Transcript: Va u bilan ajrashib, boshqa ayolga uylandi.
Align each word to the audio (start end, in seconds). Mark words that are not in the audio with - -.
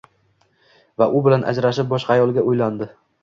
Va 1.01 1.07
u 1.19 1.21
bilan 1.27 1.45
ajrashib, 1.53 1.91
boshqa 1.93 2.17
ayolga 2.17 2.47
uylandi. 2.53 2.89